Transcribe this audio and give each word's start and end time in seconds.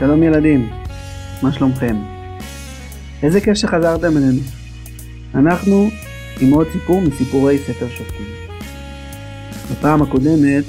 שלום 0.00 0.22
ילדים, 0.22 0.60
מה 1.42 1.52
שלומכם? 1.52 1.96
איזה 3.22 3.40
כיף 3.40 3.54
שחזרתם 3.54 4.16
אלינו. 4.16 4.40
אנחנו 5.34 5.76
עם 6.40 6.52
עוד 6.52 6.66
סיפור 6.72 7.00
מסיפורי 7.00 7.58
ספר 7.58 7.88
שופטים. 7.88 8.26
בפעם 9.70 10.02
הקודמת, 10.02 10.64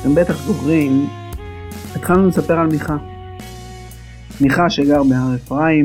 אתם 0.00 0.14
בטח 0.14 0.46
זוכרים, 0.46 1.06
התחלנו 1.96 2.26
לספר 2.26 2.58
על 2.58 2.66
מיכה. 2.66 2.96
מיכה 4.40 4.70
שגר 4.70 5.02
בהר 5.02 5.34
אפרים 5.34 5.84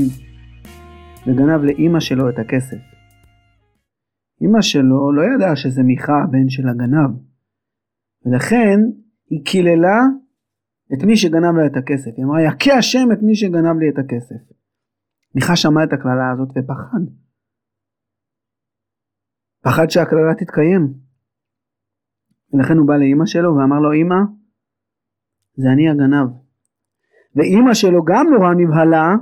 וגנב 1.28 1.64
לאימא 1.64 2.00
שלו 2.00 2.30
את 2.30 2.40
הכסף. 2.40 2.78
אימא 4.42 4.62
שלו 4.62 5.14
לא 5.14 5.21
ידעה 5.36 5.55
שזה 5.55 5.84
מיכה 5.84 6.24
הבן 6.24 6.49
של 6.49 6.70
הגנב, 6.70 7.12
ולכן 8.26 8.80
היא 9.30 9.46
קיללה 9.46 9.99
את 10.94 11.04
מי 11.04 11.18
שגנב 11.18 11.55
לה 11.58 11.66
את 11.66 11.78
הכסף. 11.78 12.12
היא 12.18 12.26
אמרה, 12.26 12.42
יכה 12.42 12.73
השם 12.73 13.08
את 13.14 13.22
מי 13.22 13.36
שגנב 13.36 13.78
לי 13.80 13.90
את 13.90 13.98
הכסף. 13.98 14.41
מיכה 15.36 15.55
שמע 15.55 15.84
את 15.84 15.94
הקללה 15.94 16.32
הזאת 16.34 16.50
ופחד. 16.50 17.04
פחד 19.64 19.90
שהקללה 19.90 20.36
תתקיים. 20.40 20.94
ולכן 22.54 22.77
הוא 22.77 22.88
בא 22.88 22.98
לאימא 22.98 23.26
שלו 23.26 23.55
ואמר 23.55 23.80
לו, 23.80 23.91
אימא, 23.91 24.22
זה 25.55 25.68
אני 25.74 25.90
הגנב. 25.90 26.30
ואימא 27.36 27.74
שלו 27.74 28.04
גם 28.04 28.26
נורא 28.34 28.54
נבהלה, 28.54 29.16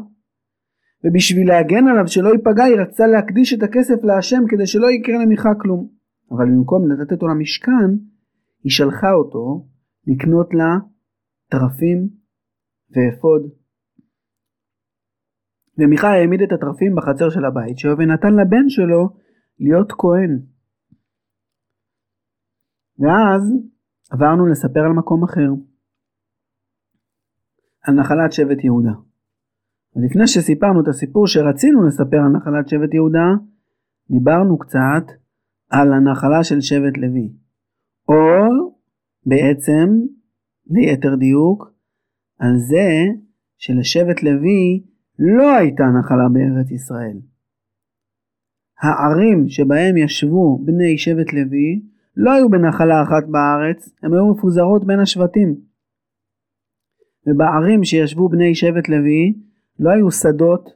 ובשביל 1.04 1.48
להגן 1.48 1.88
עליו 1.88 2.08
שלא 2.08 2.30
ייפגע 2.30 2.64
היא 2.64 2.82
רצתה 2.82 3.08
להקדיש 3.08 3.54
את 3.54 3.64
הכסף 3.64 4.04
להשם 4.04 4.44
כדי 4.50 4.68
שלא 4.68 4.88
יקרה 4.92 5.24
למיכה 5.24 5.50
כלום. 5.62 5.88
אבל 6.32 6.46
במקום 6.46 6.92
לתת 6.92 7.12
אותו 7.12 7.28
למשכן, 7.28 7.90
היא 8.64 8.72
שלחה 8.72 9.12
אותו 9.12 9.68
לקנות 10.08 10.54
לה 10.54 10.78
תרפים 11.52 12.10
ואפוד. 12.92 13.42
ומיכה 15.78 16.08
העמיד 16.08 16.42
את 16.42 16.52
התרפים 16.52 16.96
בחצר 16.96 17.30
של 17.30 17.46
הבית 17.46 17.78
שלו 17.78 17.98
ונתן 17.98 18.34
לבן 18.40 18.70
שלו 18.70 19.10
להיות 19.60 19.92
כהן. 19.92 20.32
ואז 23.00 23.42
עברנו 24.12 24.48
לספר 24.48 24.80
על 24.80 24.94
מקום 25.00 25.24
אחר, 25.24 25.50
על 27.82 27.94
נחלת 27.96 28.32
שבט 28.32 28.64
יהודה. 28.64 28.96
ולפני 29.96 30.28
שסיפרנו 30.28 30.82
את 30.82 30.88
הסיפור 30.88 31.28
שרצינו 31.28 31.88
לספר 31.88 32.18
על 32.18 32.32
נחלת 32.38 32.68
שבט 32.70 32.94
יהודה, 32.94 33.28
דיברנו 34.12 34.58
קצת 34.58 35.06
על 35.70 35.94
הנחלה 35.94 36.44
של 36.44 36.62
שבט 36.62 36.98
לוי. 36.98 37.28
או 38.08 38.24
בעצם 39.26 39.88
ליתר 40.72 41.16
דיוק, 41.16 41.74
על 42.40 42.58
זה 42.58 42.90
שלשבט 43.58 44.24
לוי 44.24 44.84
לא 45.20 45.56
הייתה 45.56 45.84
נחלה 46.00 46.30
בארץ 46.34 46.72
ישראל. 46.72 47.18
הערים 48.82 49.50
שבהם 49.50 49.98
ישבו 49.98 50.60
בני 50.66 50.98
שבט 50.98 51.34
לוי 51.34 51.82
לא 52.16 52.32
היו 52.32 52.50
בנחלה 52.50 53.04
אחת 53.04 53.24
בארץ, 53.32 53.90
הם 54.04 54.14
היו 54.14 54.34
מפוזרות 54.34 54.86
בין 54.86 55.00
השבטים. 55.00 55.56
ובערים 57.28 57.84
שישבו 57.84 58.30
בני 58.30 58.56
שבט 58.56 58.90
לוי 58.90 59.34
לא 59.80 59.90
היו 59.90 60.12
שדות, 60.12 60.70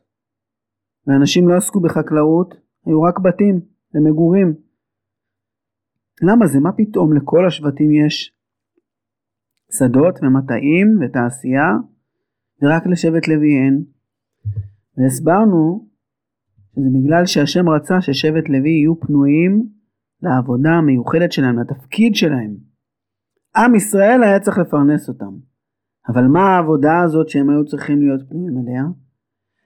ואנשים 1.08 1.48
לא 1.48 1.58
עסקו 1.58 1.80
בחקלאות, 1.80 2.56
היו 2.86 3.02
רק 3.02 3.20
בתים 3.20 3.60
למגורים. 3.94 4.54
למה 6.22 6.48
זה? 6.48 6.60
מה 6.60 6.72
פתאום 6.72 7.14
לכל 7.14 7.48
השבטים 7.48 7.92
יש 7.92 8.35
שדות 9.72 10.20
ומטעים 10.24 11.00
ותעשייה, 11.02 11.72
ורק 12.62 12.88
לשבט 12.88 13.28
לוי 13.28 13.58
אין. 13.58 13.84
והסברנו 14.98 15.88
שזה 16.76 16.90
בגלל 16.94 17.26
שהשם 17.26 17.70
רצה 17.70 18.02
ששבט 18.02 18.50
לוי 18.50 18.70
יהיו 18.70 19.00
פנויים 19.00 19.68
לעבודה 20.22 20.70
המיוחדת 20.70 21.32
שלהם, 21.32 21.60
לתפקיד 21.60 22.16
שלהם. 22.16 22.56
עם 23.56 23.76
ישראל 23.76 24.24
היה 24.24 24.40
צריך 24.40 24.58
לפרנס 24.58 25.10
אותם. 25.10 25.32
אבל 26.08 26.24
מה 26.28 26.40
העבודה 26.40 27.00
הזאת 27.00 27.30
שהם 27.30 27.50
היו 27.50 27.66
צריכים 27.66 28.02
להיות 28.02 28.30
פנויים 28.30 28.58
אליה? 28.58 28.84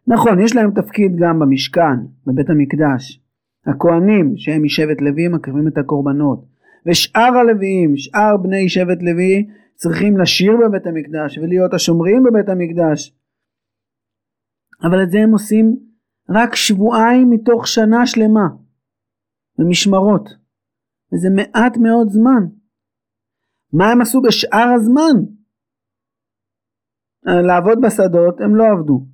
נכון, 0.07 0.39
יש 0.39 0.55
להם 0.55 0.71
תפקיד 0.71 1.11
גם 1.19 1.39
במשכן, 1.39 1.99
בבית 2.27 2.49
המקדש. 2.49 3.21
הכהנים 3.65 4.33
שהם 4.37 4.63
משבט 4.63 5.01
לוי 5.01 5.27
מקריבים 5.27 5.67
את 5.67 5.77
הקורבנות. 5.77 6.45
ושאר 6.85 7.37
הלוויים, 7.37 7.97
שאר 7.97 8.37
בני 8.37 8.69
שבט 8.69 9.01
לוי, 9.01 9.47
צריכים 9.81 10.13
לשיר 10.21 10.51
בבית 10.61 10.85
המקדש 10.87 11.37
ולהיות 11.37 11.73
השומרים 11.73 12.23
בבית 12.23 12.49
המקדש. 12.49 12.99
אבל 14.85 15.03
את 15.03 15.11
זה 15.11 15.17
הם 15.23 15.31
עושים 15.31 15.65
רק 16.29 16.55
שבועיים 16.55 17.27
מתוך 17.29 17.67
שנה 17.67 18.01
שלמה, 18.05 18.47
במשמרות, 19.57 20.25
וזה 21.13 21.29
מעט 21.35 21.77
מאוד 21.77 22.07
זמן. 22.09 22.43
מה 23.73 23.85
הם 23.91 24.01
עשו 24.01 24.21
בשאר 24.21 24.69
הזמן? 24.75 25.15
לעבוד 27.47 27.77
בשדות 27.85 28.41
הם 28.41 28.55
לא 28.55 28.63
עבדו. 28.73 29.05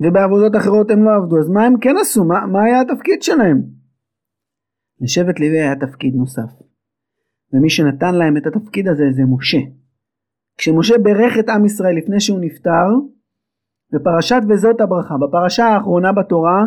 ובעבודות 0.00 0.52
אחרות 0.60 0.90
הם 0.90 1.04
לא 1.04 1.10
עבדו, 1.16 1.36
אז 1.38 1.48
מה 1.54 1.62
הם 1.66 1.74
כן 1.80 1.94
עשו? 2.00 2.24
מה, 2.24 2.46
מה 2.52 2.64
היה 2.64 2.80
התפקיד 2.80 3.22
שלהם? 3.22 3.58
לשבט 5.00 5.40
לוי 5.40 5.60
היה 5.60 5.76
תפקיד 5.80 6.14
נוסף. 6.14 6.63
ומי 7.54 7.70
שנתן 7.70 8.14
להם 8.14 8.36
את 8.36 8.46
התפקיד 8.46 8.88
הזה 8.88 9.04
זה 9.10 9.22
משה. 9.28 9.58
כשמשה 10.58 10.98
בירך 10.98 11.38
את 11.38 11.48
עם 11.48 11.64
ישראל 11.64 11.96
לפני 11.96 12.20
שהוא 12.20 12.40
נפטר, 12.40 12.88
בפרשת 13.92 14.40
וזאת 14.48 14.80
הברכה, 14.80 15.14
בפרשה 15.18 15.66
האחרונה 15.66 16.12
בתורה, 16.12 16.64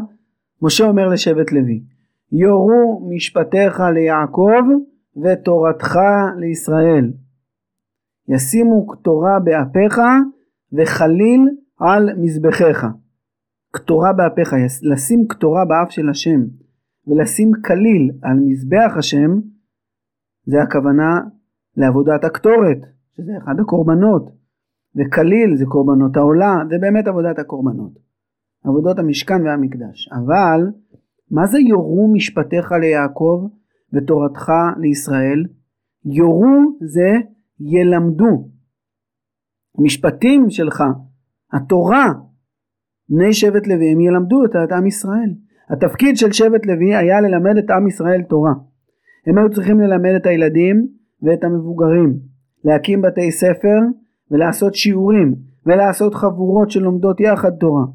משה 0.61 0.85
אומר 0.85 1.07
לשבט 1.07 1.51
לוי, 1.51 1.83
יורו 2.31 3.09
משפטיך 3.09 3.79
ליעקב 3.93 4.63
ותורתך 5.23 5.99
לישראל. 6.37 7.11
ישימו 8.27 8.87
קטורה 8.87 9.39
באפיך 9.39 10.01
וחליל 10.73 11.49
על 11.79 12.09
מזבחיך. 12.17 12.85
קטורה 13.71 14.13
באפיך, 14.13 14.53
לשים 14.81 15.27
קטורה 15.27 15.65
באף 15.65 15.91
של 15.91 16.09
השם 16.09 16.39
ולשים 17.07 17.51
כליל 17.65 18.11
על 18.21 18.37
מזבח 18.45 18.93
השם 18.97 19.39
זה 20.47 20.61
הכוונה 20.61 21.19
לעבודת 21.77 22.23
הקטורת, 22.23 22.77
שזה 23.17 23.31
אחד 23.37 23.59
הקורבנות, 23.59 24.29
וכליל 24.95 25.55
זה 25.55 25.65
קורבנות 25.65 26.17
העולה, 26.17 26.55
זה 26.69 26.75
באמת 26.81 27.07
עבודת 27.07 27.39
הקורבנות. 27.39 27.91
עבודות 28.63 28.99
המשכן 28.99 29.45
והמקדש. 29.45 30.09
אבל, 30.11 30.61
מה 31.31 31.45
זה 31.45 31.59
יורו 31.59 32.13
משפטיך 32.13 32.71
ליעקב 32.71 33.47
ותורתך 33.93 34.51
לישראל? 34.77 35.45
יורו 36.05 36.77
זה 36.81 37.09
ילמדו. 37.59 38.49
משפטים 39.77 40.49
שלך, 40.49 40.83
התורה, 41.53 42.13
בני 43.09 43.33
שבט 43.33 43.67
לוי, 43.67 43.91
הם 43.91 43.99
ילמדו 44.01 44.45
את 44.45 44.71
עם 44.71 44.85
ישראל. 44.85 45.33
התפקיד 45.69 46.17
של 46.17 46.31
שבט 46.31 46.65
לוי 46.65 46.95
היה 46.95 47.21
ללמד 47.21 47.57
את 47.57 47.69
עם 47.69 47.87
ישראל 47.87 48.21
תורה. 48.23 48.53
הם 49.27 49.37
היו 49.37 49.49
צריכים 49.49 49.79
ללמד 49.79 50.11
את 50.15 50.25
הילדים 50.25 50.87
ואת 51.21 51.43
המבוגרים, 51.43 52.19
להקים 52.63 53.01
בתי 53.01 53.31
ספר 53.31 53.79
ולעשות 54.31 54.75
שיעורים 54.75 55.35
ולעשות 55.65 56.15
חבורות 56.15 56.71
שלומדות 56.71 57.19
יחד 57.19 57.51
תורה. 57.59 57.85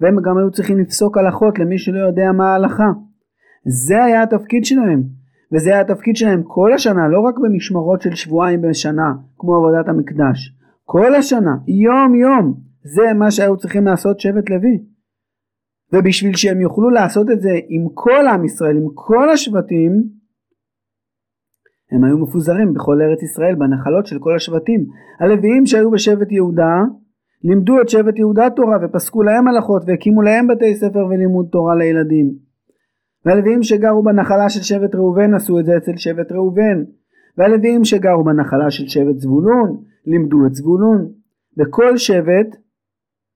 והם 0.00 0.16
גם 0.24 0.38
היו 0.38 0.50
צריכים 0.50 0.78
לפסוק 0.78 1.18
הלכות 1.18 1.58
למי 1.58 1.78
שלא 1.78 1.98
יודע 1.98 2.32
מה 2.32 2.52
ההלכה. 2.52 2.92
זה 3.64 4.04
היה 4.04 4.22
התפקיד 4.22 4.64
שלהם 4.64 5.02
וזה 5.52 5.70
היה 5.70 5.80
התפקיד 5.80 6.16
שלהם 6.16 6.42
כל 6.42 6.72
השנה 6.72 7.08
לא 7.08 7.20
רק 7.20 7.38
במשמרות 7.38 8.02
של 8.02 8.14
שבועיים 8.14 8.62
בשנה 8.62 9.12
כמו 9.38 9.56
עבודת 9.56 9.88
המקדש. 9.88 10.56
כל 10.84 11.14
השנה 11.14 11.56
יום 11.66 12.14
יום 12.14 12.54
זה 12.82 13.02
מה 13.18 13.30
שהיו 13.30 13.56
צריכים 13.56 13.86
לעשות 13.86 14.20
שבט 14.20 14.50
לוי. 14.50 14.82
ובשביל 15.92 16.36
שהם 16.36 16.60
יוכלו 16.60 16.90
לעשות 16.90 17.30
את 17.30 17.40
זה 17.40 17.50
עם 17.68 17.86
כל 17.94 18.26
עם 18.32 18.44
ישראל 18.44 18.76
עם 18.76 18.86
כל 18.94 19.30
השבטים 19.30 20.02
הם 21.92 22.04
היו 22.04 22.18
מפוזרים 22.18 22.74
בכל 22.74 23.02
ארץ 23.02 23.22
ישראל 23.22 23.54
בנחלות 23.54 24.06
של 24.06 24.18
כל 24.18 24.36
השבטים. 24.36 24.86
הלוויים 25.20 25.66
שהיו 25.66 25.90
בשבט 25.90 26.32
יהודה 26.32 26.82
לימדו 27.44 27.80
את 27.80 27.88
שבט 27.88 28.18
יהודה 28.18 28.50
תורה 28.50 28.76
ופסקו 28.82 29.22
להם 29.22 29.48
הלכות 29.48 29.82
והקימו 29.86 30.22
להם 30.22 30.46
בתי 30.46 30.74
ספר 30.74 31.06
ולימוד 31.06 31.46
תורה 31.52 31.74
לילדים. 31.74 32.32
והלוויים 33.24 33.62
שגרו 33.62 34.02
בנחלה 34.02 34.48
של 34.48 34.62
שבט 34.62 34.94
ראובן 34.94 35.34
עשו 35.34 35.58
את 35.58 35.64
זה 35.64 35.76
אצל 35.76 35.96
שבט 35.96 36.32
ראובן. 36.32 36.84
והלוויים 37.38 37.84
שגרו 37.84 38.24
בנחלה 38.24 38.70
של 38.70 38.88
שבט 38.88 39.18
זבולון 39.18 39.76
לימדו 40.06 40.46
את 40.46 40.54
זבולון. 40.54 41.08
בכל 41.56 41.96
שבט 41.96 42.56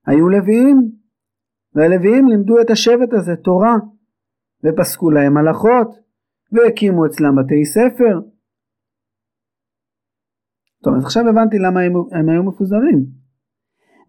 היו 0.07 0.29
לוויים 0.29 0.91
והלוויים 1.75 2.29
לימדו 2.29 2.61
את 2.61 2.71
השבט 2.71 3.13
הזה 3.13 3.37
תורה 3.37 3.75
ופסקו 4.65 5.11
להם 5.11 5.37
הלכות 5.37 5.89
והקימו 6.53 7.07
אצלם 7.07 7.37
בתי 7.37 7.65
ספר 7.65 8.21
טוב 10.83 10.95
אז 10.95 11.05
עכשיו 11.05 11.29
הבנתי 11.29 11.57
למה 11.59 11.81
הם, 11.81 11.93
הם 12.13 12.29
היו 12.29 12.43
מפוזרים 12.43 13.07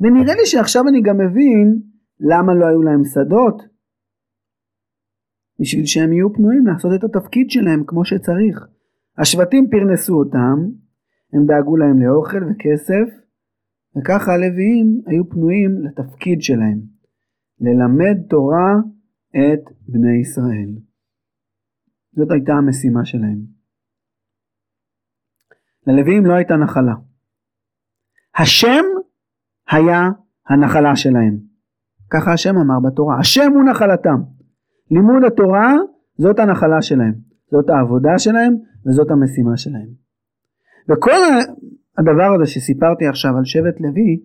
ונראה 0.01 0.35
לי 0.35 0.45
שעכשיו 0.45 0.87
אני 0.87 1.01
גם 1.01 1.17
מבין 1.17 1.81
למה 2.19 2.55
לא 2.55 2.65
היו 2.65 2.81
להם 2.83 3.03
שדות. 3.03 3.77
בשביל 5.59 5.85
שהם 5.85 6.13
יהיו 6.13 6.33
פנויים 6.33 6.67
לעשות 6.67 6.91
את 6.95 7.03
התפקיד 7.03 7.49
שלהם 7.49 7.83
כמו 7.87 8.05
שצריך. 8.05 8.67
השבטים 9.17 9.69
פרנסו 9.69 10.13
אותם, 10.13 10.57
הם 11.33 11.45
דאגו 11.45 11.77
להם 11.77 12.01
לאוכל 12.01 12.43
וכסף, 12.43 13.07
וככה 13.97 14.31
הלוויים 14.33 15.01
היו 15.05 15.29
פנויים 15.29 15.71
לתפקיד 15.83 16.41
שלהם, 16.41 16.79
ללמד 17.61 18.27
תורה 18.29 18.73
את 19.29 19.63
בני 19.87 20.17
ישראל. 20.21 20.71
זאת 22.15 22.31
הייתה 22.31 22.53
המשימה 22.53 23.05
שלהם. 23.05 23.56
ללוויים 25.87 26.25
לא 26.25 26.33
הייתה 26.33 26.55
נחלה. 26.55 26.93
השם 28.37 28.83
היה 29.71 30.09
הנחלה 30.49 30.95
שלהם. 30.95 31.37
ככה 32.09 32.33
השם 32.33 32.55
אמר 32.57 32.89
בתורה, 32.89 33.19
השם 33.19 33.51
הוא 33.53 33.63
נחלתם. 33.69 34.21
לימוד 34.91 35.23
התורה 35.27 35.73
זאת 36.17 36.39
הנחלה 36.39 36.81
שלהם, 36.81 37.13
זאת 37.51 37.69
העבודה 37.69 38.17
שלהם 38.17 38.53
וזאת 38.85 39.11
המשימה 39.11 39.57
שלהם. 39.57 39.89
וכל 40.89 41.21
הדבר 41.97 42.35
הזה 42.35 42.45
שסיפרתי 42.45 43.07
עכשיו 43.07 43.37
על 43.37 43.45
שבט 43.45 43.79
לוי, 43.79 44.21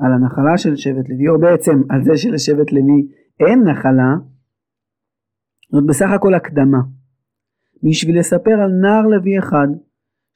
על 0.00 0.12
הנחלה 0.12 0.58
של 0.58 0.76
שבט 0.76 1.08
לוי, 1.08 1.28
או 1.28 1.38
בעצם 1.38 1.82
על 1.90 2.04
זה 2.04 2.16
שלשבט 2.16 2.72
לוי 2.72 3.08
אין 3.40 3.62
נחלה, 3.62 4.14
זאת 5.72 5.86
בסך 5.86 6.10
הכל 6.10 6.34
הקדמה. 6.34 6.78
בשביל 7.82 8.18
לספר 8.18 8.54
על 8.64 8.70
נער 8.70 9.06
לוי 9.06 9.38
אחד 9.38 9.68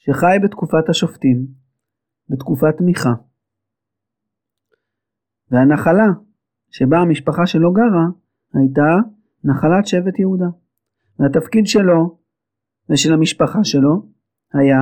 שחי 0.05 0.37
בתקופת 0.45 0.89
השופטים, 0.89 1.47
בתקופת 2.29 2.81
מיכה. 2.81 3.15
והנחלה 5.51 6.09
שבה 6.71 6.99
המשפחה 6.99 7.47
שלו 7.47 7.73
גרה 7.73 8.07
הייתה 8.55 8.91
נחלת 9.45 9.87
שבט 9.87 10.19
יהודה. 10.19 10.51
והתפקיד 11.19 11.67
שלו 11.67 12.19
ושל 12.91 13.13
המשפחה 13.13 13.65
שלו 13.65 14.07
היה 14.53 14.81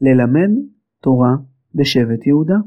ללמד 0.00 0.50
תורה 1.00 1.34
בשבט 1.74 2.26
יהודה. 2.26 2.58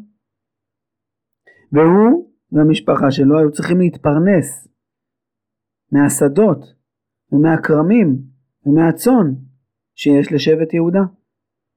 והוא 1.72 2.32
והמשפחה 2.52 3.12
שלו 3.12 3.40
היו 3.40 3.52
צריכים 3.52 3.80
להתפרנס 3.80 4.68
מהשדות 5.92 6.76
ומהכרמים 7.32 8.22
ומהצאן 8.66 9.28
שיש 9.96 10.32
לשבט 10.32 10.74
יהודה. 10.74 11.04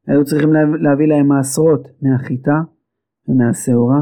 היו 0.09 0.25
צריכים 0.25 0.53
להביא 0.53 1.07
להם 1.07 1.29
מעשרות 1.29 1.89
מהחיטה 2.03 2.61
ומהשעורה. 3.29 4.01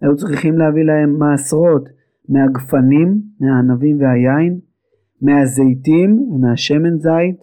היו 0.00 0.16
צריכים 0.16 0.58
להביא 0.58 0.82
להם 0.82 1.18
מעשרות 1.18 1.88
מהגפנים, 2.28 3.22
מהענבים 3.40 4.00
והיין, 4.00 4.60
מהזיתים 5.22 6.18
ומהשמן 6.30 6.98
זית. 6.98 7.40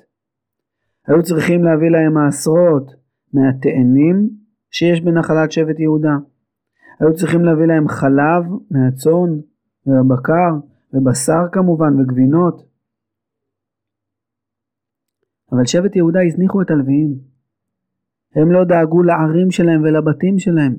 היו 1.08 1.24
צריכים 1.24 1.64
להביא 1.64 1.90
להם 1.90 2.14
מעשרות 2.14 2.92
מהתאנים 3.34 4.30
שיש 4.72 5.02
בנחלת 5.02 5.52
שבט 5.52 5.80
יהודה. 5.80 6.16
היו 7.00 7.14
צריכים 7.14 7.42
להביא 7.42 7.66
להם 7.66 7.88
חלב 7.88 8.44
מהצאן 8.72 9.32
והבקר 9.86 10.52
ובשר 10.94 11.44
כמובן 11.52 12.00
וגבינות. 12.00 12.70
אבל 15.52 15.66
שבט 15.66 15.96
יהודה 15.96 16.20
הזניחו 16.28 16.62
את 16.62 16.72
הלוויים. 16.72 17.29
הם 18.36 18.52
לא 18.52 18.64
דאגו 18.64 19.04
לערים 19.04 19.52
שלהם 19.52 19.82
ולבתים 19.84 20.40
שלהם. 20.40 20.76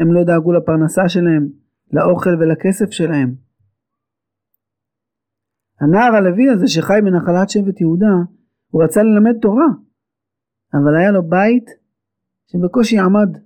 הם 0.00 0.12
לא 0.12 0.24
דאגו 0.24 0.52
לפרנסה 0.52 1.08
שלהם, 1.08 1.48
לאוכל 1.92 2.30
ולכסף 2.30 2.90
שלהם. 2.90 3.34
הנער 5.80 6.14
הלוי 6.16 6.50
הזה 6.50 6.68
שחי 6.68 6.98
בנחלת 7.04 7.50
שבט 7.50 7.80
יהודה, 7.80 8.14
הוא 8.70 8.84
רצה 8.84 9.02
ללמד 9.02 9.38
תורה, 9.40 9.66
אבל 10.74 10.96
היה 10.96 11.10
לו 11.10 11.22
בית 11.28 11.70
שבקושי 12.46 12.98
עמד, 12.98 13.38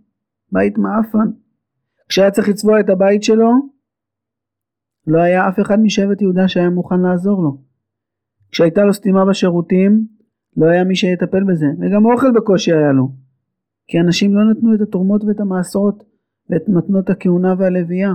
בית 0.52 0.78
מעפן. 0.78 1.31
כשהיה 2.08 2.31
צריך 2.31 2.49
לצבוע 2.49 2.81
את 2.81 2.88
הבית 2.88 3.23
שלו, 3.23 3.50
לא 5.06 5.19
היה 5.19 5.49
אף 5.49 5.61
אחד 5.61 5.81
משבט 5.81 6.20
יהודה 6.20 6.49
שהיה 6.49 6.70
מוכן 6.70 7.00
לעזור 7.00 7.43
לו. 7.43 7.62
כשהייתה 8.50 8.84
לו 8.84 8.93
סתימה 8.93 9.25
בשירותים, 9.25 10.06
לא 10.56 10.67
היה 10.67 10.85
מי 10.85 10.97
שיטפל 10.97 11.44
בזה, 11.44 11.67
וגם 11.81 12.05
אוכל 12.06 12.32
בקושי 12.37 12.73
היה 12.73 12.93
לו. 12.93 13.08
כי 13.87 14.00
אנשים 14.00 14.35
לא 14.35 14.50
נתנו 14.50 14.75
את 14.75 14.81
התרומות 14.81 15.25
ואת 15.25 15.41
המעשרות 15.41 16.05
ואת 16.50 16.69
מתנות 16.69 17.11
הכהונה 17.11 17.55
והלוויה. 17.58 18.11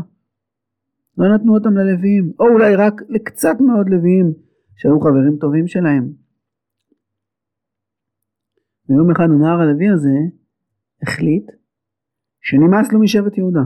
לא 1.17 1.35
נתנו 1.35 1.53
אותם 1.53 1.73
ללוויים, 1.77 2.31
או 2.39 2.45
אולי 2.47 2.75
רק 2.75 3.01
לקצת 3.09 3.55
מאוד 3.67 3.89
לוויים 3.89 4.33
שהיו 4.75 4.99
חברים 4.99 5.37
טובים 5.39 5.67
שלהם. 5.67 6.11
ויום 8.89 9.11
אחד 9.11 9.23
הנער 9.23 9.61
הלוי 9.61 9.89
הזה 9.89 10.17
החליט 11.01 11.51
שנמאס 12.41 12.93
לו 12.93 12.99
משבט 12.99 13.37
יהודה. 13.37 13.61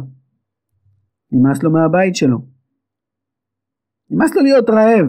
נמאס 1.32 1.64
לו 1.64 1.72
מהבית 1.72 2.16
שלו. 2.16 2.38
נמאס 4.10 4.36
לו 4.36 4.42
להיות 4.42 4.70
רעב. 4.70 5.06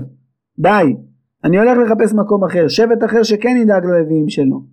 די, 0.58 0.96
אני 1.44 1.58
הולך 1.58 1.78
לחפש 1.78 2.14
מקום 2.14 2.44
אחר, 2.44 2.68
שבט 2.68 3.04
אחר 3.04 3.22
שכן 3.22 3.56
ידאג 3.62 3.84
ללוויים 3.84 4.28
שלו. 4.28 4.64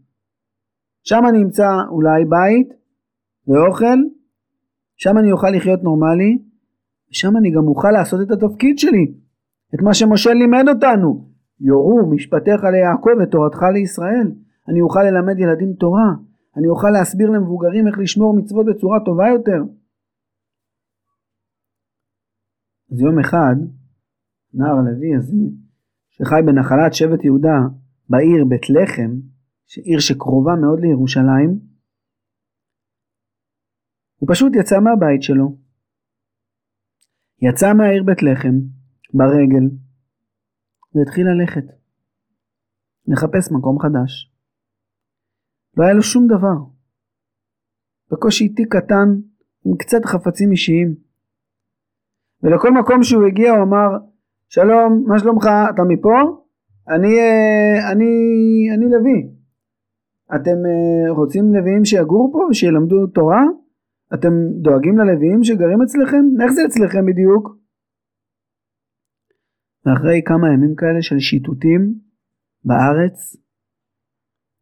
שם 1.04 1.22
אני 1.30 1.44
אמצא 1.44 1.68
אולי 1.90 2.26
בית 2.26 2.74
ואוכל, 3.48 4.00
שם 4.96 5.18
אני 5.18 5.32
אוכל 5.32 5.50
לחיות 5.50 5.84
נורמלי, 5.84 6.38
ושם 7.12 7.38
אני 7.38 7.52
גם 7.52 7.68
אוכל 7.68 7.92
לעשות 7.92 8.20
את 8.22 8.32
התפקיד 8.32 8.80
שלי, 8.80 9.14
את 9.76 9.82
מה 9.82 9.94
שמשה 9.94 10.34
לימד 10.34 10.66
אותנו. 10.70 11.34
יורו 11.60 12.10
משפטיך 12.12 12.64
ליעקב 12.64 13.10
ותורתך 13.24 13.62
לישראל. 13.74 14.32
אני 14.70 14.82
אוכל 14.82 15.04
ללמד 15.04 15.40
ילדים 15.40 15.74
תורה, 15.74 16.10
אני 16.58 16.68
אוכל 16.68 16.90
להסביר 16.90 17.30
למבוגרים 17.30 17.88
איך 17.88 17.98
לשמור 18.00 18.38
מצוות 18.38 18.66
בצורה 18.66 19.00
טובה 19.06 19.28
יותר. 19.28 19.64
אז 22.92 23.02
יום 23.02 23.20
אחד, 23.20 23.56
נער 24.54 24.78
הלוי 24.78 25.16
הזה, 25.16 25.38
שחי 26.16 26.42
בנחלת 26.46 26.94
שבט 26.94 27.24
יהודה 27.24 27.58
בעיר 28.10 28.46
בית 28.50 28.70
לחם, 28.70 29.12
עיר 29.84 30.00
שקרובה 30.00 30.52
מאוד 30.62 30.80
לירושלים, 30.80 31.60
הוא 34.16 34.30
פשוט 34.32 34.52
יצא 34.60 34.80
מהבית 34.80 35.22
שלו. 35.22 35.58
יצא 37.42 37.74
מהעיר 37.74 38.04
בית 38.04 38.24
לחם, 38.24 38.56
ברגל, 39.14 39.66
והתחיל 40.96 41.26
ללכת. 41.28 41.66
לחפש 43.08 43.52
מקום 43.52 43.80
חדש. 43.80 44.32
לא 45.78 45.84
היה 45.84 45.94
לו 45.94 46.04
שום 46.04 46.28
דבר. 46.28 46.58
בקושי 48.12 48.50
תיק 48.50 48.76
קטן 48.76 49.10
עם 49.66 49.78
קצת 49.78 50.06
חפצים 50.06 50.52
אישיים. 50.52 50.96
ולכל 52.44 52.72
מקום 52.80 53.04
שהוא 53.04 53.28
הגיע 53.28 53.52
הוא 53.52 53.64
אמר 53.64 54.13
שלום 54.56 55.04
מה 55.08 55.20
שלומך 55.20 55.46
אתה 55.46 55.84
מפה? 55.88 56.18
אני 56.96 57.12
אה, 57.20 57.92
אני 57.92 58.12
אני 58.74 58.86
לוי. 58.94 59.20
אתם 60.36 60.58
אה, 60.70 61.12
רוצים 61.18 61.46
לוויים 61.56 61.86
שיגורו 61.86 62.32
פה 62.34 62.40
ושילמדו 62.50 63.08
תורה? 63.08 63.44
אתם 64.14 64.34
דואגים 64.64 64.98
ללוויים 64.98 65.44
שגרים 65.44 65.82
אצלכם? 65.82 66.24
איך 66.42 66.52
זה 66.52 66.62
אצלכם 66.68 67.06
בדיוק? 67.06 67.44
ואחרי 69.86 70.22
כמה 70.26 70.48
ימים 70.54 70.76
כאלה 70.76 71.02
של 71.02 71.20
שיטוטים 71.20 71.82
בארץ 72.66 73.18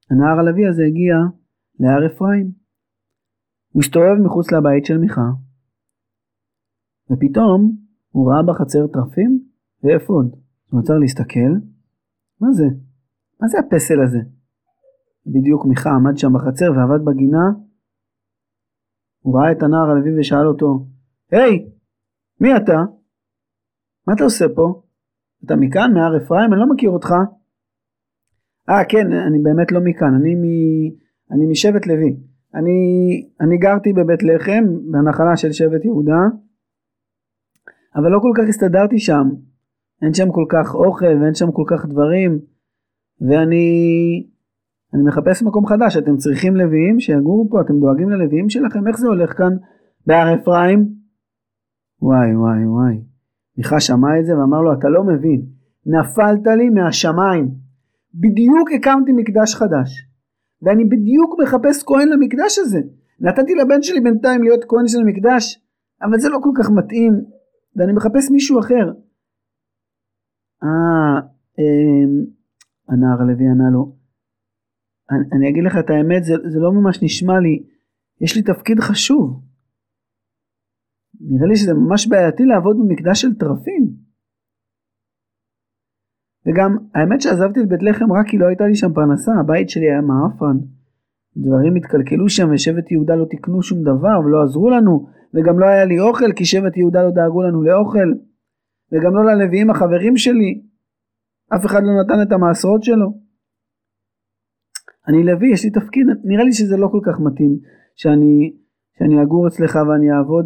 הנער 0.10 0.40
הלוי 0.40 0.68
הזה 0.68 0.84
הגיע 0.88 1.16
להר 1.80 2.08
אפרים. 2.08 2.52
הוא 3.74 3.82
הסתובב 3.84 4.18
מחוץ 4.26 4.52
לבית 4.52 4.86
של 4.86 4.98
מיכה, 4.98 5.30
ופתאום 7.12 7.76
הוא 8.10 8.32
ראה 8.32 8.44
בחצר 8.48 8.88
טרפים 8.88 9.41
ואפוד. 9.84 10.36
הוא 10.70 10.80
עצר 10.80 10.98
להסתכל, 10.98 11.52
מה 12.42 12.52
זה? 12.52 12.66
מה 13.42 13.48
זה 13.48 13.60
הפסל 13.60 14.02
הזה? 14.02 14.20
בדיוק 15.26 15.66
מיכה 15.66 15.90
עמד 15.90 16.18
שם 16.18 16.34
בחצר 16.34 16.72
ועבד 16.72 17.06
בגינה. 17.06 17.46
הוא 19.20 19.40
ראה 19.40 19.52
את 19.52 19.64
הנער 19.64 19.90
הלוי 19.90 20.20
ושאל 20.20 20.48
אותו, 20.48 20.86
היי, 21.32 21.70
מי 22.42 22.58
אתה? 22.58 22.84
מה 24.08 24.14
אתה 24.14 24.24
עושה 24.24 24.46
פה? 24.56 24.82
אתה 25.46 25.56
מכאן, 25.56 25.94
מהר 25.94 26.18
אפרים? 26.18 26.54
אני 26.54 26.60
לא 26.60 26.70
מכיר 26.74 26.90
אותך. 26.90 27.10
אה 28.70 28.86
כן, 28.90 29.12
אני 29.12 29.40
באמת 29.40 29.72
לא 29.72 29.80
מכאן, 29.84 30.14
אני, 30.14 30.36
מ... 30.36 30.44
אני 31.32 31.46
משבט 31.52 31.88
לוי. 31.88 32.18
אני, 32.56 32.78
אני 33.42 33.58
גרתי 33.58 33.94
בבית 33.94 34.24
לחם, 34.24 34.64
בנחלה 34.92 35.38
של 35.38 35.52
שבט 35.52 35.86
יהודה, 35.86 36.22
אבל 37.96 38.10
לא 38.10 38.20
כל 38.22 38.32
כך 38.38 38.50
הסתדרתי 38.50 39.00
שם. 39.00 39.30
אין 40.02 40.14
שם 40.14 40.32
כל 40.32 40.46
כך 40.50 40.76
אוכל 40.76 41.06
ואין 41.22 41.34
שם 41.34 41.52
כל 41.52 41.64
כך 41.68 41.86
דברים, 41.86 42.40
ואני 43.22 43.68
אני 44.94 45.04
מחפש 45.04 45.44
מקום 45.44 45.66
חדש, 45.66 45.98
אתם 45.98 46.18
צריכים 46.18 46.56
לוויים 46.56 47.00
שיגורו 47.00 47.50
פה, 47.50 47.62
אתם 47.62 47.80
דואגים 47.80 48.10
ללוויים 48.10 48.50
שלכם, 48.50 48.88
איך 48.88 48.98
זה 48.98 49.08
הולך 49.08 49.38
כאן? 49.38 49.54
בהר 50.08 50.36
אפרים? 50.36 50.90
וואי 52.02 52.36
וואי 52.36 52.66
וואי. 52.66 53.02
מיכה 53.58 53.80
שמע 53.80 54.20
את 54.20 54.26
זה 54.26 54.38
ואמר 54.38 54.62
לו 54.62 54.74
אתה 54.74 54.90
לא 54.90 55.04
מבין, 55.04 55.42
נפלת 55.86 56.48
לי 56.58 56.70
מהשמיים. 56.70 57.52
בדיוק 58.14 58.72
הקמתי 58.76 59.12
מקדש 59.12 59.56
חדש, 59.56 60.08
ואני 60.62 60.86
בדיוק 60.86 61.36
מחפש 61.44 61.84
כהן 61.84 62.10
למקדש 62.10 62.60
הזה. 62.60 62.80
נתתי 63.20 63.56
לבן 63.56 63.82
שלי 63.82 64.02
בינתיים 64.02 64.44
להיות 64.44 64.66
כהן 64.68 64.88
של 64.88 65.00
המקדש, 65.00 65.60
אבל 66.02 66.20
זה 66.20 66.30
לא 66.30 66.38
כל 66.44 66.50
כך 66.60 66.72
מתאים, 66.72 67.14
ואני 67.76 67.94
מחפש 67.94 68.32
מישהו 68.32 68.60
אחר. 68.60 68.92
אה, 70.64 71.20
אמ, 71.60 72.26
הנער 72.90 73.22
הלוי 73.22 73.48
ענה 73.52 73.70
לו, 73.74 73.96
אני, 75.12 75.24
אני 75.34 75.50
אגיד 75.50 75.64
לך 75.64 75.78
את 75.80 75.90
האמת, 75.90 76.24
זה, 76.24 76.34
זה 76.54 76.60
לא 76.60 76.72
ממש 76.72 77.04
נשמע 77.04 77.40
לי, 77.40 77.64
יש 78.22 78.36
לי 78.36 78.42
תפקיד 78.44 78.80
חשוב. 78.80 79.42
נראה 81.22 81.48
לי 81.48 81.56
שזה 81.56 81.74
ממש 81.74 82.08
בעייתי 82.08 82.44
לעבוד 82.46 82.78
במקדש 82.80 83.22
של 83.22 83.34
טרפים. 83.36 83.84
וגם 86.46 86.78
האמת 86.96 87.22
שעזבתי 87.22 87.60
את 87.60 87.70
בית 87.70 87.84
לחם 87.84 88.12
רק 88.12 88.28
כי 88.30 88.38
לא 88.38 88.46
הייתה 88.48 88.64
לי 88.64 88.76
שם 88.76 88.94
פרנסה, 88.94 89.32
הבית 89.40 89.70
שלי 89.70 89.86
היה 89.92 90.02
מעפן. 90.02 90.58
דברים 91.38 91.76
התקלקלו 91.76 92.30
שם 92.30 92.50
ושבט 92.54 92.92
יהודה 92.92 93.16
לא 93.16 93.26
תיקנו 93.26 93.64
שום 93.64 93.82
דבר 93.82 94.20
ולא 94.26 94.44
עזרו 94.44 94.70
לנו 94.70 95.08
וגם 95.34 95.60
לא 95.60 95.66
היה 95.66 95.86
לי 95.86 96.00
אוכל 96.00 96.32
כי 96.36 96.46
שבט 96.46 96.78
יהודה 96.78 97.04
לא 97.04 97.12
דאגו 97.12 97.42
לנו 97.42 97.64
לאוכל 97.64 98.14
וגם 98.92 99.16
לא 99.16 99.26
ללוויים 99.26 99.70
החברים 99.70 100.18
שלי 100.18 100.62
אף 101.56 101.66
אחד 101.66 101.82
לא 101.84 102.04
נתן 102.04 102.28
את 102.28 102.32
המעשרות 102.32 102.84
שלו 102.84 103.08
אני 105.08 105.24
לוי 105.24 105.54
יש 105.54 105.66
לי 105.66 105.72
תפקיד 105.72 106.08
נראה 106.24 106.44
לי 106.44 106.54
שזה 106.54 106.78
לא 106.78 106.88
כל 106.92 107.00
כך 107.06 107.20
מתאים 107.20 107.60
שאני, 107.96 108.54
שאני 108.98 109.24
אגור 109.24 109.48
אצלך 109.48 109.76
ואני 109.76 110.12
אעבוד 110.12 110.46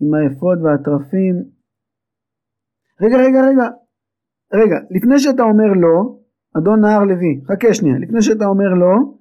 עם 0.00 0.14
האפוד 0.14 0.58
והטרפים 0.62 1.34
רגע 3.00 3.16
רגע 3.16 3.40
רגע 3.48 3.66
רגע 4.54 4.76
לפני 4.90 5.18
שאתה 5.18 5.42
אומר 5.42 5.72
לא 5.82 6.18
אדון 6.58 6.80
נהר 6.80 7.04
לוי 7.04 7.40
חכה 7.44 7.74
שנייה 7.74 7.98
לפני 7.98 8.22
שאתה 8.22 8.44
אומר 8.44 8.74
לא 8.74 9.16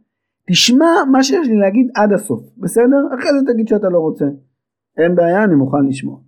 תשמע 0.50 0.92
מה 1.12 1.24
שיש 1.24 1.48
לי 1.48 1.58
להגיד 1.58 1.92
עד 1.96 2.14
הסוף, 2.14 2.42
בסדר? 2.58 3.08
אחרי 3.16 3.30
זה 3.40 3.54
תגיד 3.54 3.68
שאתה 3.68 3.90
לא 3.90 4.00
רוצה. 4.00 4.26
אין 4.98 5.16
בעיה, 5.16 5.44
אני 5.44 5.56
מוכן 5.56 5.86
לשמוע. 5.90 6.20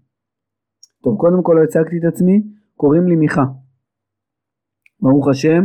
טוב, 1.08 1.18
קודם 1.18 1.44
כל 1.44 1.54
לא 1.58 1.64
הצגתי 1.64 1.98
את 1.98 2.14
עצמי, 2.14 2.44
קוראים 2.76 3.08
לי 3.08 3.16
מיכה. 3.16 3.46
ברוך 5.02 5.28
השם, 5.28 5.64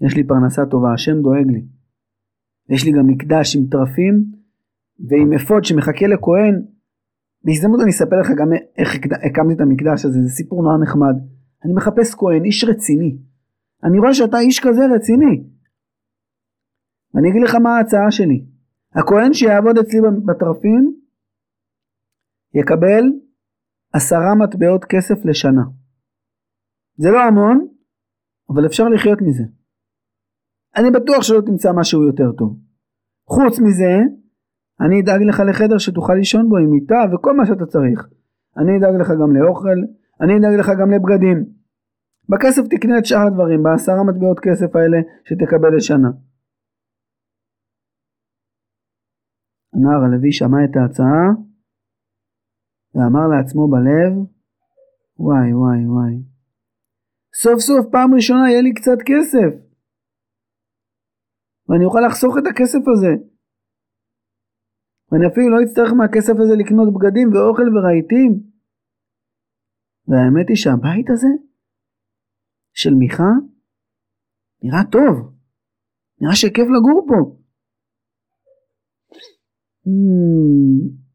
יש 0.00 0.16
לי 0.16 0.26
פרנסה 0.26 0.66
טובה, 0.66 0.92
השם 0.94 1.22
דואג 1.22 1.46
לי. 1.46 1.64
יש 2.68 2.84
לי 2.84 2.92
גם 2.92 3.06
מקדש 3.06 3.56
עם 3.56 3.66
טרפים 3.70 4.24
ועם 5.08 5.32
אפוד 5.32 5.64
שמחכה 5.64 6.06
לכהן. 6.06 6.54
בהזדמנות 7.44 7.80
אני 7.80 7.90
אספר 7.90 8.20
לך 8.20 8.30
גם 8.38 8.48
איך 8.78 8.94
הקמתי 9.26 9.54
את 9.54 9.60
המקדש 9.60 10.04
הזה, 10.04 10.22
זה 10.22 10.28
סיפור 10.28 10.62
נורא 10.62 10.78
נחמד. 10.82 11.16
אני 11.64 11.72
מחפש 11.72 12.14
כהן, 12.14 12.44
איש 12.44 12.64
רציני. 12.64 13.18
אני 13.84 13.98
רואה 13.98 14.14
שאתה 14.14 14.38
איש 14.38 14.60
כזה 14.60 14.82
רציני. 14.94 15.44
ואני 17.14 17.30
אגיד 17.30 17.42
לך 17.42 17.54
מה 17.54 17.76
ההצעה 17.76 18.10
שלי. 18.10 18.44
הכהן 18.94 19.32
שיעבוד 19.32 19.78
אצלי 19.78 20.00
בטרפים 20.26 20.92
יקבל 22.54 23.04
עשרה 23.92 24.34
מטבעות 24.42 24.84
כסף 24.84 25.24
לשנה. 25.24 25.62
זה 26.96 27.10
לא 27.10 27.20
המון, 27.22 27.68
אבל 28.50 28.66
אפשר 28.66 28.84
לחיות 28.88 29.18
מזה. 29.22 29.44
אני 30.76 30.90
בטוח 30.90 31.22
שלא 31.22 31.40
תמצא 31.46 31.72
משהו 31.80 32.02
יותר 32.02 32.32
טוב. 32.38 32.58
חוץ 33.28 33.58
מזה, 33.66 33.94
אני 34.80 35.00
אדאג 35.00 35.22
לך 35.28 35.42
לחדר 35.50 35.78
שתוכל 35.78 36.14
לישון 36.14 36.48
בו 36.48 36.56
עם 36.56 36.70
מיטה 36.70 37.00
וכל 37.12 37.36
מה 37.36 37.46
שאתה 37.46 37.66
צריך. 37.66 38.08
אני 38.58 38.72
אדאג 38.78 39.00
לך 39.00 39.08
גם 39.20 39.36
לאוכל, 39.36 39.78
אני 40.22 40.32
אדאג 40.38 40.60
לך 40.60 40.68
גם 40.80 40.90
לבגדים. 40.90 41.38
בכסף 42.28 42.62
תקנה 42.70 42.98
את 42.98 43.06
שאר 43.06 43.26
הדברים, 43.26 43.62
בעשרה 43.62 44.04
מטבעות 44.04 44.40
כסף 44.40 44.76
האלה 44.76 44.98
שתקבל 45.24 45.76
לשנה. 45.76 46.10
הנער 49.74 50.04
הלוי 50.04 50.32
שמע 50.32 50.64
את 50.64 50.76
ההצעה 50.76 51.47
ואמר 52.94 53.24
לעצמו 53.32 53.68
בלב 53.72 54.12
וואי 55.18 55.48
וואי 55.54 55.80
וואי. 55.94 56.14
סוף 57.42 57.58
סוף 57.68 57.86
פעם 57.92 58.14
ראשונה 58.14 58.44
יהיה 58.50 58.62
לי 58.62 58.72
קצת 58.74 58.98
כסף. 59.08 59.50
ואני 61.68 61.84
אוכל 61.84 62.02
לחסוך 62.06 62.34
את 62.38 62.46
הכסף 62.50 62.82
הזה. 62.92 63.12
ואני 65.08 65.26
אפילו 65.26 65.48
לא 65.50 65.58
אצטרך 65.64 65.90
מהכסף 65.98 66.36
הזה 66.40 66.54
לקנות 66.60 66.88
בגדים 66.94 67.28
ואוכל 67.32 67.68
ורהיטים. 67.72 68.32
והאמת 70.08 70.46
היא 70.48 70.56
שהבית 70.62 71.10
הזה 71.10 71.32
של 72.80 72.94
מיכה 72.94 73.32
נראה 74.62 74.84
טוב. 74.92 75.14
נראה 76.20 76.34
שכיף 76.34 76.68
לגור 76.74 77.06
פה. 77.08 77.18
Hmm. 79.86 81.07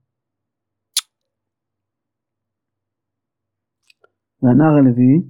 והנער 4.44 4.76
הלוי 4.78 5.22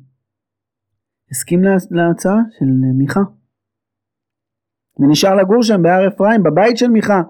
הסכים 1.32 1.62
להצעה 1.92 2.38
של 2.60 2.66
מיכה. 2.98 3.22
ונשאר 5.00 5.36
לגור 5.36 5.64
שם 5.64 5.82
בהר 5.82 6.08
אפרים 6.08 6.44
בבית 6.44 6.78
של 6.78 6.88
מיכה. 6.88 7.22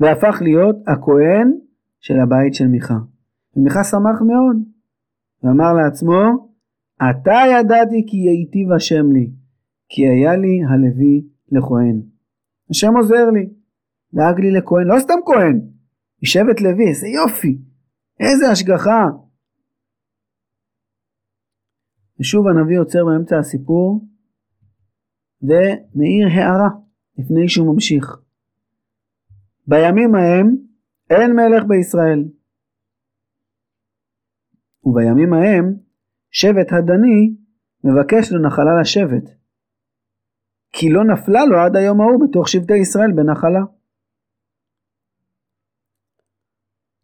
והפך 0.00 0.38
להיות 0.40 0.76
הכהן 0.86 1.52
של 2.00 2.20
הבית 2.20 2.54
של 2.54 2.66
מיכה. 2.66 2.98
ומיכה 3.56 3.84
שמח 3.84 4.20
מאוד. 4.20 4.56
ואמר 5.42 5.72
לעצמו 5.72 6.48
עתה 6.98 7.40
ידעתי 7.52 8.06
כי 8.06 8.16
ייטיב 8.16 8.72
השם 8.72 9.12
לי 9.12 9.30
כי 9.88 10.08
היה 10.08 10.36
לי 10.36 10.60
הלוי 10.70 11.24
לכהן. 11.52 12.02
השם 12.70 12.96
עוזר 12.96 13.30
לי 13.30 13.48
דאג 14.14 14.40
לי 14.40 14.50
לכהן, 14.50 14.86
לא 14.86 14.98
סתם 14.98 15.18
כהן, 15.26 15.60
משבט 16.22 16.60
לוי, 16.60 16.88
איזה 16.88 17.06
יופי, 17.08 17.58
איזה 18.20 18.50
השגחה. 18.50 19.06
ושוב 22.20 22.46
הנביא 22.48 22.78
עוצר 22.78 23.04
באמצע 23.04 23.38
הסיפור 23.38 24.04
ומאיר 25.42 26.26
הערה 26.32 26.68
לפני 27.18 27.48
שהוא 27.48 27.74
ממשיך. 27.74 28.16
בימים 29.66 30.14
ההם 30.14 30.56
אין 31.10 31.32
מלך 31.32 31.64
בישראל. 31.68 32.24
ובימים 34.84 35.32
ההם 35.32 35.74
שבט 36.30 36.72
הדני 36.72 37.34
מבקש 37.84 38.32
לו 38.32 38.46
נחלה 38.46 38.80
לשבט. 38.80 39.24
כי 40.72 40.90
לא 40.90 41.04
נפלה 41.04 41.44
לו 41.44 41.58
עד 41.58 41.76
היום 41.76 42.00
ההוא 42.00 42.28
בתוך 42.28 42.48
שבטי 42.48 42.76
ישראל 42.76 43.12
בנחלה. 43.12 43.77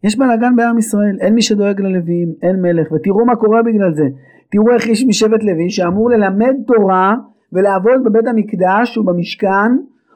יש 0.04 0.18
בלאגן 0.18 0.56
בעם 0.56 0.78
ישראל, 0.78 1.16
אין 1.20 1.34
מי 1.34 1.42
שדואג 1.42 1.80
ללוויים, 1.80 2.34
אין 2.42 2.62
מלך, 2.62 2.92
ותראו 2.92 3.26
מה 3.26 3.36
קורה 3.36 3.62
בגלל 3.62 3.94
זה. 3.94 4.04
תראו 4.50 4.74
איך 4.74 4.86
איש 4.86 5.04
משבט 5.04 5.42
לוי 5.42 5.70
שאמור 5.70 6.10
ללמד 6.10 6.54
תורה 6.66 7.14
ולעבוד 7.52 8.04
בבית 8.04 8.26
המקדש 8.26 8.98
ובמשכן, 8.98 9.70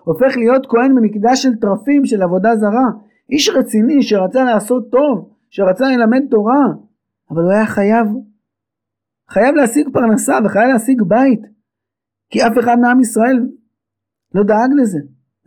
הופך 0.05 0.37
להיות 0.37 0.67
כהן 0.67 0.95
במקדש 0.95 1.43
של 1.43 1.57
טרפים 1.57 2.05
של 2.05 2.23
עבודה 2.23 2.57
זרה. 2.57 2.87
איש 3.31 3.49
רציני 3.49 4.03
שרצה 4.03 4.45
לעשות 4.45 4.91
טוב, 4.91 5.29
שרצה 5.51 5.85
ללמד 5.97 6.23
תורה, 6.31 6.67
אבל 7.31 7.43
הוא 7.43 7.53
היה 7.53 7.67
חייב, 7.67 8.07
חייב 9.31 9.55
להשיג 9.55 9.89
פרנסה 9.93 10.39
וחייב 10.45 10.69
להשיג 10.73 11.03
בית. 11.03 11.41
כי 12.31 12.47
אף 12.47 12.59
אחד 12.59 12.79
מעם 12.79 13.01
ישראל 13.01 13.47
לא 14.35 14.43
דאג 14.43 14.71
לזה, 14.77 14.99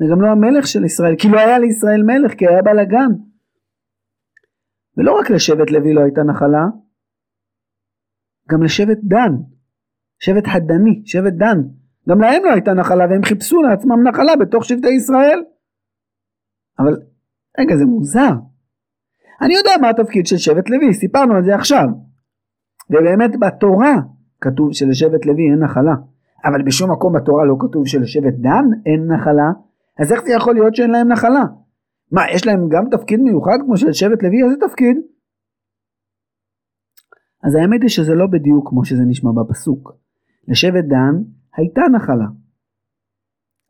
וגם 0.02 0.22
לא 0.22 0.28
המלך 0.28 0.68
של 0.68 0.86
ישראל, 0.86 1.16
כי 1.18 1.30
לא 1.30 1.40
היה 1.40 1.60
לישראל 1.60 2.04
מלך, 2.04 2.34
כי 2.34 2.48
היה 2.48 2.62
בלאגן. 2.62 3.12
ולא 4.98 5.20
רק 5.20 5.30
לשבט 5.30 5.72
לוי 5.72 5.94
לא 5.94 6.02
הייתה 6.02 6.24
נחלה, 6.24 6.66
גם 8.50 8.64
לשבט 8.64 8.98
דן, 9.04 9.32
שבט 10.20 10.44
הדני, 10.48 11.02
שבט 11.06 11.34
דן, 11.34 11.58
גם 12.10 12.22
להם 12.22 12.44
לא 12.46 12.52
הייתה 12.52 12.74
נחלה 12.74 13.06
והם 13.10 13.24
חיפשו 13.24 13.62
לעצמם 13.62 14.08
נחלה 14.08 14.36
בתוך 14.36 14.66
שבטי 14.66 14.90
ישראל. 14.90 15.40
אבל 16.80 16.94
רגע 17.60 17.76
זה 17.78 17.86
מוזר. 17.86 18.32
אני 19.42 19.54
יודע 19.54 19.72
מה 19.82 19.90
התפקיד 19.90 20.28
של 20.28 20.38
שבט 20.38 20.70
לוי, 20.70 20.94
סיפרנו 20.94 21.36
על 21.36 21.44
זה 21.44 21.56
עכשיו. 21.56 21.88
ובאמת 22.90 23.40
בתורה 23.40 23.96
כתוב 24.42 24.74
שלשבט 24.74 25.26
לוי 25.26 25.44
אין 25.52 25.64
נחלה. 25.64 25.96
אבל 26.46 26.62
בשום 26.62 26.92
מקום 26.92 27.14
בתורה 27.14 27.46
לא 27.46 27.56
כתוב 27.60 27.88
שלשבט 27.88 28.34
דן 28.34 28.66
אין 28.86 29.12
נחלה. 29.14 29.52
אז 30.00 30.12
איך 30.12 30.22
זה 30.24 30.34
יכול 30.34 30.54
להיות 30.54 30.76
שאין 30.76 30.92
להם 30.92 31.08
נחלה? 31.08 31.44
מה, 32.12 32.22
יש 32.36 32.48
להם 32.48 32.70
גם 32.70 32.84
תפקיד 32.92 33.20
מיוחד 33.20 33.58
כמו 33.66 33.78
של 33.78 33.94
שבט 33.94 34.24
לוי? 34.24 34.44
איזה 34.44 34.56
תפקיד? 34.68 34.98
אז 37.44 37.56
האמת 37.56 37.82
היא 37.82 37.90
שזה 37.90 38.14
לא 38.16 38.28
בדיוק 38.28 38.70
כמו 38.70 38.86
שזה 38.86 39.04
נשמע 39.08 39.32
בפסוק. 39.32 39.98
לשבט 40.48 40.86
דן 40.86 41.16
הייתה 41.58 41.82
נחלה. 41.96 42.28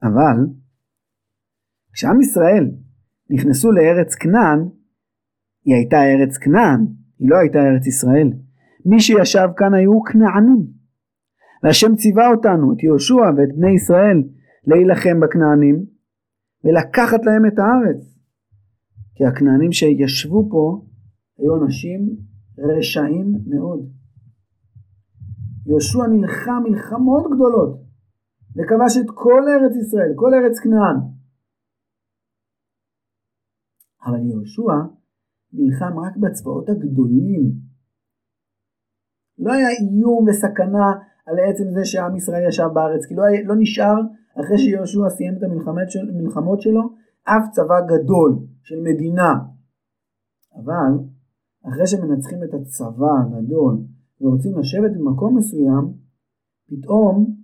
אבל 0.04 0.38
כשעם 1.94 2.22
ישראל 2.22 2.72
נכנסו 3.30 3.72
לארץ 3.72 4.16
כנען, 4.16 4.60
היא 5.66 5.76
הייתה 5.76 5.98
ארץ 5.98 6.38
כנען, 6.38 6.80
היא 7.20 7.30
לא 7.30 7.36
הייתה 7.42 7.60
ארץ 7.60 7.88
ישראל. 7.88 8.30
מי 8.86 9.00
שישב 9.00 9.48
כאן 9.58 9.74
היו 9.74 10.04
כנענים. 10.04 10.62
והשם 11.64 11.96
ציווה 11.96 12.28
אותנו, 12.28 12.74
את 12.74 12.84
יהושע 12.84 13.26
ואת 13.38 13.56
בני 13.58 13.76
ישראל, 13.76 14.24
להילחם 14.68 15.20
בכנענים 15.20 15.86
ולקחת 16.64 17.26
להם 17.26 17.46
את 17.48 17.60
הארץ. 17.60 18.21
כי 19.22 19.26
הכנענים 19.26 19.72
שישבו 19.72 20.50
פה 20.52 20.86
היו 21.38 21.64
אנשים 21.64 22.18
רשעים 22.58 23.28
מאוד. 23.48 23.90
יהושע 25.66 26.08
נלחם 26.08 26.64
מלחמות 26.64 27.24
גדולות 27.34 27.82
וכבש 28.56 28.98
את 28.98 29.10
כל 29.14 29.42
ארץ 29.54 29.76
ישראל, 29.76 30.12
כל 30.16 30.32
ארץ 30.34 30.60
כנען. 30.60 30.98
אבל 34.06 34.20
יהושע 34.30 34.74
נלחם 35.54 36.00
רק 36.00 36.18
בצבאות 36.18 36.70
הגדולים. 36.70 37.52
לא 39.40 39.54
היה 39.54 39.70
איום 39.70 40.26
וסכנה 40.30 40.88
על 41.26 41.36
עצם 41.50 41.64
זה 41.74 41.86
שעם 41.86 42.16
ישראל 42.16 42.48
ישב 42.48 42.70
בארץ, 42.74 43.06
כי 43.06 43.16
לא, 43.16 43.24
היה, 43.24 43.44
לא 43.44 43.56
נשאר 43.60 43.98
אחרי 44.40 44.58
שיהושע 44.58 45.10
סיים 45.10 45.34
את 45.38 45.44
המלחמות 46.10 46.62
שלו 46.62 47.01
אף 47.24 47.44
צבא 47.52 47.80
גדול 47.88 48.32
של 48.64 48.76
מדינה. 48.84 49.32
אבל 50.56 50.92
אחרי 51.68 51.88
שמנצחים 51.88 52.44
את 52.44 52.54
הצבא 52.54 53.14
הגדול 53.22 53.78
ורוצים 54.22 54.60
לשבת 54.60 54.92
במקום 54.98 55.38
מסוים, 55.38 55.94
פתאום 56.68 57.36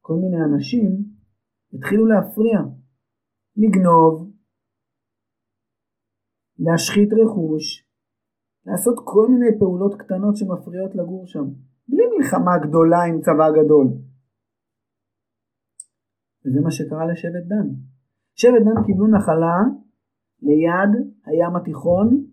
כל 0.00 0.14
מיני 0.14 0.44
אנשים 0.44 0.90
התחילו 1.72 2.06
להפריע, 2.06 2.58
לגנוב, 3.56 4.32
להשחית 6.58 7.08
רכוש, 7.12 7.86
לעשות 8.66 8.96
כל 9.04 9.26
מיני 9.30 9.58
פעולות 9.58 9.94
קטנות 9.94 10.36
שמפריעות 10.36 10.94
לגור 10.94 11.26
שם, 11.26 11.44
בלי 11.88 12.04
מלחמה 12.16 12.58
גדולה 12.68 13.02
עם 13.08 13.20
צבא 13.20 13.48
גדול. 13.58 13.86
וזה 16.42 16.60
מה 16.60 16.70
שקרה 16.70 17.06
לשבט 17.06 17.46
דן. 17.46 17.68
שבט 18.36 18.62
דן 18.64 18.82
קיבלו 18.86 19.06
נחלה 19.06 19.58
ליד 20.42 20.92
הים 21.26 21.56
התיכון, 21.56 22.24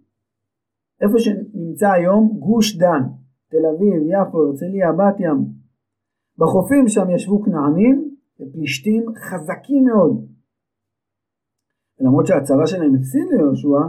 איפה 1.02 1.20
שנמצא 1.20 1.92
היום 1.92 2.38
גוש 2.40 2.78
דן, 2.78 3.04
תל 3.50 3.66
אביב, 3.76 4.04
יפו, 4.08 4.38
הרצליה, 4.44 4.92
בת 4.92 5.20
ים. 5.20 5.40
בחופים 6.38 6.88
שם 6.88 7.10
ישבו 7.10 7.44
כנענים 7.44 8.16
ופלישתים 8.40 9.04
חזקים 9.16 9.84
מאוד. 9.86 10.28
למרות 12.00 12.26
שהצבא 12.28 12.66
שלהם 12.66 12.96
הפסיד 12.96 13.28
ליהושע, 13.32 13.82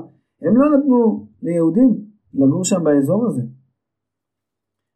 הם 0.42 0.56
לא 0.56 0.78
נתנו 0.78 1.26
ליהודים 1.42 1.90
לגור 2.34 2.64
שם 2.64 2.84
באזור 2.84 3.26
הזה. 3.26 3.42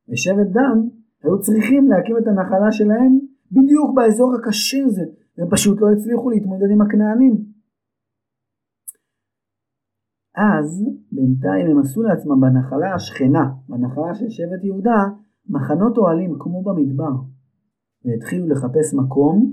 ושבט 0.08 0.46
דן 0.52 0.78
היו 1.22 1.40
צריכים 1.40 1.88
להקים 1.88 2.16
את 2.18 2.26
הנחלה 2.26 2.72
שלהם 2.72 3.18
בדיוק 3.52 3.94
באזור 3.96 4.34
הקשה 4.34 4.84
הזה, 4.86 5.04
והם 5.38 5.50
פשוט 5.50 5.80
לא 5.80 5.86
הצליחו 5.92 6.30
להתמודד 6.30 6.70
עם 6.70 6.80
הכנענים. 6.80 7.34
אז 10.36 10.84
בינתיים 11.12 11.66
הם 11.70 11.78
עשו 11.78 12.02
לעצמם 12.02 12.40
בנחלה 12.40 12.94
השכנה, 12.94 13.44
בנחלה 13.68 14.14
של 14.14 14.28
שבט 14.28 14.64
יהודה, 14.64 15.00
מחנות 15.48 15.98
אוהלים 15.98 16.34
כמו 16.38 16.62
במדבר, 16.62 17.12
והתחילו 18.04 18.48
לחפש 18.48 18.94
מקום 18.94 19.52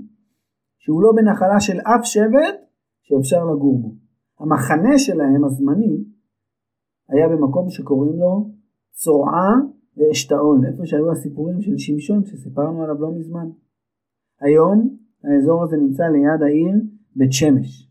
שהוא 0.78 1.02
לא 1.02 1.12
בנחלה 1.16 1.60
של 1.60 1.78
אף 1.80 2.04
שבט 2.04 2.56
שאפשר 3.02 3.44
לגור 3.44 3.78
בו. 3.82 3.94
המחנה 4.40 4.98
שלהם 4.98 5.44
הזמני 5.44 6.04
היה 7.08 7.28
במקום 7.28 7.70
שקוראים 7.70 8.18
לו 8.18 8.50
צורעה 8.90 9.54
ואשתאול, 9.96 10.66
איפה 10.66 10.86
שהיו 10.86 11.12
הסיפורים 11.12 11.60
של 11.60 11.78
שמשון 11.78 12.24
שסיפרנו 12.24 12.82
עליו 12.82 13.00
לא 13.00 13.12
מזמן. 13.18 13.48
היום 14.40 14.96
האזור 15.26 15.62
הזה 15.62 15.76
נמצא 15.76 16.04
ליד 16.04 16.42
העיר 16.42 16.74
בית 17.16 17.32
שמש. 17.32 17.90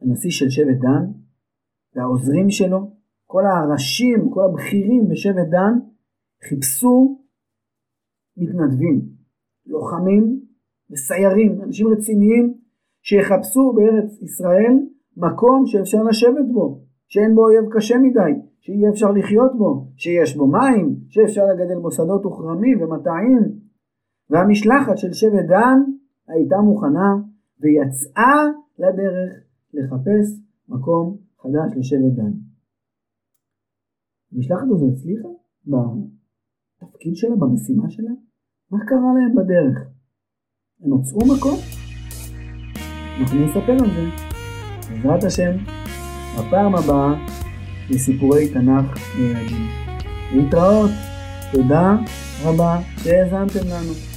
הנשיא 0.00 0.30
של 0.30 0.50
שבט 0.50 0.80
דן 0.80 1.04
והעוזרים 1.94 2.50
שלו, 2.50 2.92
כל 3.26 3.42
הראשים, 3.46 4.30
כל 4.34 4.40
הבכירים 4.44 5.08
בשבט 5.08 5.48
דן, 5.50 5.78
חיפשו 6.48 7.20
מתנדבים, 8.36 9.00
לוחמים 9.66 10.40
וסיירים, 10.90 11.62
אנשים 11.62 11.88
רציניים 11.88 12.54
שיחפשו 13.02 13.72
בארץ 13.72 14.22
ישראל 14.22 14.74
מקום 15.16 15.66
שאפשר 15.66 16.02
לשבת 16.02 16.46
בו, 16.52 16.80
שאין 17.08 17.34
בו 17.34 17.46
אויב 17.46 17.64
קשה 17.72 17.98
מדי, 17.98 18.32
שיהיה 18.60 18.90
אפשר 18.90 19.10
לחיות 19.12 19.52
בו, 19.58 19.86
שיש 19.96 20.36
בו 20.36 20.46
מים, 20.46 20.96
שאפשר 21.08 21.42
לגדל 21.46 21.80
בו 21.82 21.90
שדות 21.90 22.26
וכרמים 22.26 22.82
ומטעים. 22.82 23.69
והמשלחת 24.30 24.98
של 24.98 25.12
שבט 25.12 25.46
דן 25.48 25.78
הייתה 26.28 26.56
מוכנה 26.56 27.14
ויצאה 27.60 28.42
לדרך 28.78 29.32
לחפש 29.74 30.40
מקום 30.68 31.16
חדש 31.42 31.76
לשבט 31.76 32.12
דן. 32.16 32.32
המשלחת 34.32 34.66
הזו 34.70 34.88
הצליחה 34.92 35.28
בתפקיד 35.66 37.16
שלה, 37.16 37.36
במשימה 37.36 37.90
שלה? 37.90 38.10
מה 38.70 38.78
קרה 38.86 38.98
להם 39.16 39.34
בדרך? 39.34 39.88
הם 40.82 40.98
מצאו 40.98 41.18
מקום? 41.36 41.58
אנחנו 43.20 43.38
נספר 43.46 43.72
על 43.72 43.90
זה, 43.90 44.06
בעזרת 44.90 45.24
השם, 45.24 45.56
בפעם 46.38 46.74
הבאה 46.74 47.26
לסיפורי 47.90 48.52
תנ"ך 48.52 49.16
לילדים. 49.18 49.66
להתראות, 50.34 50.90
תודה 51.52 51.96
רבה 52.44 52.80
שהאזנתם 52.96 53.66
לנו. 53.66 54.09